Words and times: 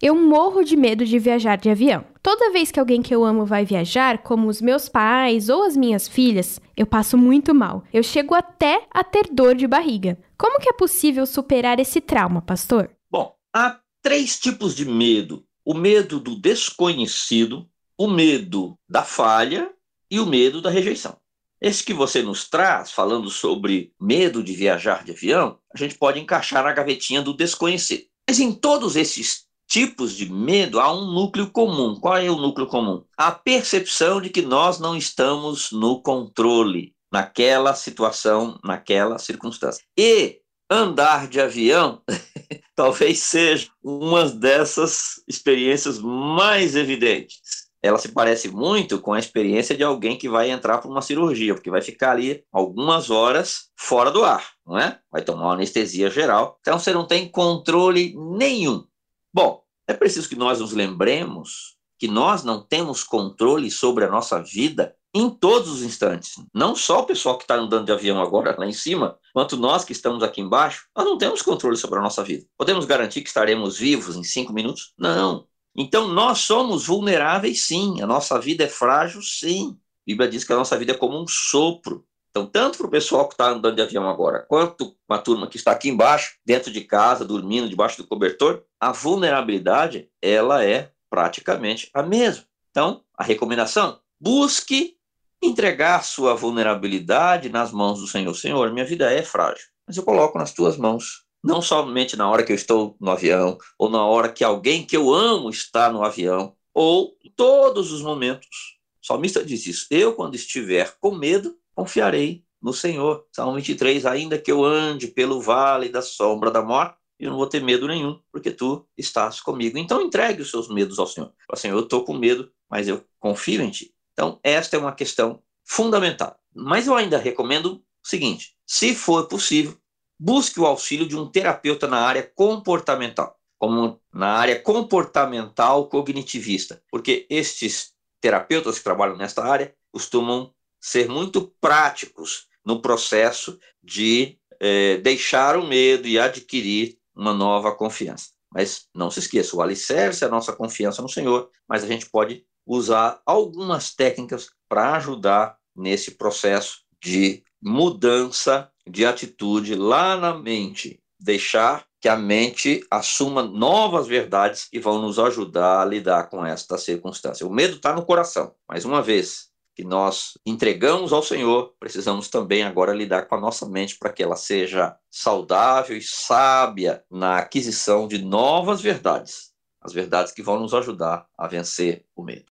Eu 0.00 0.14
morro 0.14 0.62
de 0.62 0.76
medo 0.76 1.04
de 1.04 1.18
viajar 1.18 1.56
de 1.56 1.68
avião. 1.68 2.04
Toda 2.22 2.52
vez 2.52 2.70
que 2.70 2.78
alguém 2.78 3.02
que 3.02 3.12
eu 3.12 3.24
amo 3.24 3.44
vai 3.44 3.64
viajar, 3.64 4.18
como 4.18 4.46
os 4.46 4.60
meus 4.60 4.88
pais 4.88 5.48
ou 5.48 5.64
as 5.64 5.76
minhas 5.76 6.06
filhas, 6.06 6.60
eu 6.76 6.86
passo 6.86 7.18
muito 7.18 7.52
mal. 7.52 7.82
Eu 7.92 8.04
chego 8.04 8.32
até 8.32 8.86
a 8.92 9.02
ter 9.02 9.26
dor 9.28 9.56
de 9.56 9.66
barriga. 9.66 10.16
Como 10.38 10.60
que 10.60 10.68
é 10.68 10.72
possível 10.72 11.26
superar 11.26 11.80
esse 11.80 12.00
trauma, 12.00 12.40
pastor? 12.40 12.88
Bom, 13.10 13.34
há 13.52 13.80
três 14.00 14.38
tipos 14.38 14.76
de 14.76 14.84
medo: 14.84 15.44
o 15.64 15.74
medo 15.74 16.20
do 16.20 16.36
desconhecido, 16.36 17.68
o 17.98 18.06
medo 18.06 18.78
da 18.88 19.02
falha 19.02 19.68
e 20.08 20.20
o 20.20 20.26
medo 20.26 20.62
da 20.62 20.70
rejeição. 20.70 21.16
Esse 21.60 21.82
que 21.82 21.92
você 21.92 22.22
nos 22.22 22.48
traz, 22.48 22.92
falando 22.92 23.28
sobre 23.30 23.92
medo 24.00 24.44
de 24.44 24.52
viajar 24.52 25.02
de 25.02 25.10
avião, 25.10 25.58
a 25.74 25.76
gente 25.76 25.98
pode 25.98 26.20
encaixar 26.20 26.62
na 26.62 26.72
gavetinha 26.72 27.20
do 27.20 27.34
desconhecido. 27.34 28.04
Mas 28.28 28.38
em 28.38 28.52
todos 28.52 28.94
esses 28.94 29.47
tipos 29.68 30.16
de 30.16 30.32
medo, 30.32 30.80
há 30.80 30.92
um 30.92 31.12
núcleo 31.12 31.50
comum. 31.50 31.94
Qual 31.94 32.16
é 32.16 32.30
o 32.30 32.36
núcleo 32.36 32.66
comum? 32.66 33.04
A 33.16 33.30
percepção 33.30 34.20
de 34.20 34.30
que 34.30 34.42
nós 34.42 34.80
não 34.80 34.96
estamos 34.96 35.70
no 35.70 36.02
controle 36.02 36.94
naquela 37.12 37.74
situação, 37.74 38.58
naquela 38.64 39.18
circunstância. 39.18 39.84
E 39.96 40.40
andar 40.70 41.28
de 41.28 41.40
avião 41.40 42.02
talvez 42.74 43.20
seja 43.20 43.68
uma 43.82 44.28
dessas 44.28 45.22
experiências 45.26 45.98
mais 45.98 46.74
evidentes. 46.74 47.68
Ela 47.80 47.98
se 47.98 48.08
parece 48.08 48.48
muito 48.48 49.00
com 49.00 49.12
a 49.12 49.18
experiência 49.18 49.76
de 49.76 49.84
alguém 49.84 50.18
que 50.18 50.28
vai 50.28 50.50
entrar 50.50 50.78
para 50.78 50.90
uma 50.90 51.00
cirurgia, 51.00 51.54
porque 51.54 51.70
vai 51.70 51.80
ficar 51.80 52.10
ali 52.10 52.44
algumas 52.52 53.08
horas 53.08 53.70
fora 53.76 54.10
do 54.10 54.24
ar, 54.24 54.44
não 54.66 54.76
é? 54.76 54.98
Vai 55.12 55.22
tomar 55.22 55.44
uma 55.44 55.54
anestesia 55.54 56.10
geral. 56.10 56.58
Então 56.60 56.78
você 56.78 56.92
não 56.92 57.06
tem 57.06 57.30
controle 57.30 58.14
nenhum. 58.36 58.84
Bom, 59.32 59.62
é 59.86 59.94
preciso 59.94 60.28
que 60.28 60.36
nós 60.36 60.60
nos 60.60 60.72
lembremos 60.72 61.76
que 61.98 62.06
nós 62.06 62.44
não 62.44 62.62
temos 62.62 63.02
controle 63.02 63.70
sobre 63.70 64.04
a 64.04 64.10
nossa 64.10 64.40
vida 64.40 64.94
em 65.12 65.28
todos 65.28 65.68
os 65.68 65.82
instantes. 65.82 66.34
Não 66.54 66.76
só 66.76 67.00
o 67.00 67.06
pessoal 67.06 67.36
que 67.36 67.44
está 67.44 67.56
andando 67.56 67.86
de 67.86 67.92
avião 67.92 68.20
agora 68.20 68.54
lá 68.56 68.66
em 68.66 68.72
cima, 68.72 69.18
quanto 69.32 69.56
nós 69.56 69.84
que 69.84 69.92
estamos 69.92 70.22
aqui 70.22 70.40
embaixo, 70.40 70.86
nós 70.96 71.04
não 71.04 71.18
temos 71.18 71.42
controle 71.42 71.76
sobre 71.76 71.98
a 71.98 72.02
nossa 72.02 72.22
vida. 72.22 72.46
Podemos 72.56 72.84
garantir 72.84 73.22
que 73.22 73.28
estaremos 73.28 73.78
vivos 73.78 74.16
em 74.16 74.22
cinco 74.22 74.52
minutos? 74.52 74.92
Não. 74.96 75.46
Então 75.74 76.08
nós 76.08 76.40
somos 76.40 76.86
vulneráveis, 76.86 77.62
sim. 77.62 78.00
A 78.00 78.06
nossa 78.06 78.38
vida 78.40 78.64
é 78.64 78.68
frágil, 78.68 79.22
sim. 79.22 79.70
A 79.70 80.02
Bíblia 80.06 80.28
diz 80.28 80.44
que 80.44 80.52
a 80.52 80.56
nossa 80.56 80.78
vida 80.78 80.92
é 80.92 80.96
como 80.96 81.20
um 81.20 81.26
sopro. 81.26 82.04
Então, 82.30 82.46
tanto 82.46 82.78
para 82.78 82.86
o 82.86 82.90
pessoal 82.90 83.26
que 83.26 83.34
está 83.34 83.50
andando 83.50 83.76
de 83.76 83.82
avião 83.82 84.08
agora, 84.08 84.44
quanto 84.48 84.94
a 85.08 85.18
turma 85.18 85.46
que 85.46 85.56
está 85.56 85.72
aqui 85.72 85.88
embaixo, 85.88 86.36
dentro 86.44 86.70
de 86.70 86.82
casa, 86.82 87.24
dormindo 87.24 87.68
debaixo 87.68 87.96
do 87.98 88.06
cobertor, 88.06 88.62
a 88.78 88.92
vulnerabilidade 88.92 90.08
ela 90.20 90.64
é 90.64 90.92
praticamente 91.10 91.90
a 91.94 92.02
mesma. 92.02 92.44
Então, 92.70 93.02
a 93.16 93.24
recomendação: 93.24 93.98
busque 94.20 94.96
entregar 95.42 96.04
sua 96.04 96.34
vulnerabilidade 96.34 97.48
nas 97.48 97.72
mãos 97.72 98.00
do 98.00 98.06
Senhor. 98.06 98.34
Senhor, 98.34 98.72
minha 98.72 98.84
vida 98.84 99.10
é 99.12 99.22
frágil, 99.22 99.66
mas 99.86 99.96
eu 99.96 100.02
coloco 100.02 100.38
nas 100.38 100.52
tuas 100.52 100.76
mãos. 100.76 101.26
Não 101.42 101.62
somente 101.62 102.16
na 102.16 102.28
hora 102.28 102.42
que 102.42 102.50
eu 102.50 102.56
estou 102.56 102.96
no 103.00 103.12
avião, 103.12 103.56
ou 103.78 103.88
na 103.88 104.04
hora 104.04 104.28
que 104.28 104.42
alguém 104.42 104.84
que 104.84 104.96
eu 104.96 105.14
amo 105.14 105.48
está 105.50 105.90
no 105.90 106.02
avião, 106.02 106.54
ou 106.74 107.16
todos 107.36 107.92
os 107.92 108.02
momentos. 108.02 108.76
O 109.00 109.06
salmista 109.06 109.44
diz 109.44 109.64
isso. 109.66 109.86
Eu, 109.88 110.14
quando 110.14 110.34
estiver 110.34 110.96
com 111.00 111.14
medo, 111.14 111.56
confiarei 111.78 112.44
no 112.60 112.72
Senhor. 112.72 113.24
Salmo 113.32 113.54
23, 113.54 114.04
ainda 114.04 114.36
que 114.36 114.50
eu 114.50 114.64
ande 114.64 115.06
pelo 115.06 115.40
vale 115.40 115.88
da 115.88 116.02
sombra 116.02 116.50
da 116.50 116.60
morte, 116.60 116.96
eu 117.20 117.30
não 117.30 117.36
vou 117.36 117.46
ter 117.46 117.62
medo 117.62 117.86
nenhum, 117.86 118.20
porque 118.32 118.50
tu 118.50 118.84
estás 118.96 119.40
comigo. 119.40 119.78
Então 119.78 120.02
entregue 120.02 120.42
os 120.42 120.50
seus 120.50 120.68
medos 120.68 120.98
ao 120.98 121.06
Senhor. 121.06 121.32
Fala, 121.46 121.56
Senhor, 121.56 121.76
eu 121.76 121.84
estou 121.84 122.04
com 122.04 122.14
medo, 122.14 122.50
mas 122.68 122.88
eu 122.88 123.04
confio 123.20 123.62
em 123.62 123.70
ti. 123.70 123.94
Então, 124.12 124.40
esta 124.42 124.74
é 124.74 124.78
uma 124.80 124.92
questão 124.92 125.40
fundamental. 125.64 126.36
Mas 126.52 126.88
eu 126.88 126.96
ainda 126.96 127.16
recomendo 127.16 127.74
o 127.74 127.82
seguinte: 128.02 128.56
se 128.66 128.92
for 128.92 129.28
possível, 129.28 129.76
busque 130.18 130.58
o 130.58 130.66
auxílio 130.66 131.06
de 131.06 131.16
um 131.16 131.30
terapeuta 131.30 131.86
na 131.86 132.00
área 132.00 132.28
comportamental, 132.34 133.38
como 133.56 134.00
na 134.12 134.32
área 134.32 134.60
comportamental 134.60 135.88
cognitivista, 135.88 136.82
porque 136.90 137.24
estes 137.30 137.92
terapeutas 138.20 138.78
que 138.78 138.84
trabalham 138.84 139.16
nesta 139.16 139.44
área 139.44 139.72
costumam 139.92 140.52
ser 140.80 141.08
muito 141.08 141.52
práticos 141.60 142.46
no 142.64 142.80
processo 142.80 143.58
de 143.82 144.38
é, 144.60 144.98
deixar 144.98 145.56
o 145.56 145.66
medo 145.66 146.06
e 146.06 146.18
adquirir 146.18 146.98
uma 147.14 147.32
nova 147.32 147.74
confiança. 147.74 148.28
Mas 148.52 148.86
não 148.94 149.10
se 149.10 149.18
esqueça, 149.18 149.56
o 149.56 149.62
alicerce 149.62 150.24
é 150.24 150.26
a 150.26 150.30
nossa 150.30 150.52
confiança 150.52 151.02
no 151.02 151.08
Senhor, 151.08 151.50
mas 151.68 151.84
a 151.84 151.86
gente 151.86 152.08
pode 152.08 152.44
usar 152.66 153.20
algumas 153.24 153.94
técnicas 153.94 154.50
para 154.68 154.94
ajudar 154.96 155.56
nesse 155.74 156.12
processo 156.12 156.82
de 157.02 157.42
mudança 157.62 158.70
de 158.86 159.04
atitude 159.04 159.74
lá 159.74 160.16
na 160.16 160.36
mente, 160.36 161.00
deixar 161.18 161.86
que 162.00 162.08
a 162.08 162.16
mente 162.16 162.86
assuma 162.90 163.42
novas 163.42 164.06
verdades 164.06 164.68
e 164.72 164.78
vão 164.78 165.00
nos 165.00 165.18
ajudar 165.18 165.82
a 165.82 165.84
lidar 165.84 166.28
com 166.28 166.44
esta 166.46 166.78
circunstância. 166.78 167.46
O 167.46 167.52
medo 167.52 167.76
está 167.76 167.92
no 167.92 168.04
coração. 168.04 168.54
Mais 168.68 168.84
uma 168.84 169.02
vez, 169.02 169.47
que 169.78 169.84
nós 169.84 170.36
entregamos 170.44 171.12
ao 171.12 171.22
Senhor, 171.22 171.72
precisamos 171.78 172.28
também 172.28 172.64
agora 172.64 172.92
lidar 172.92 173.28
com 173.28 173.36
a 173.36 173.40
nossa 173.40 173.64
mente 173.64 173.96
para 173.96 174.12
que 174.12 174.20
ela 174.20 174.34
seja 174.34 174.98
saudável 175.08 175.96
e 175.96 176.02
sábia 176.02 177.04
na 177.08 177.38
aquisição 177.38 178.08
de 178.08 178.18
novas 178.18 178.80
verdades, 178.80 179.52
as 179.80 179.92
verdades 179.92 180.32
que 180.32 180.42
vão 180.42 180.58
nos 180.58 180.74
ajudar 180.74 181.28
a 181.38 181.46
vencer 181.46 182.04
o 182.16 182.24
medo. 182.24 182.57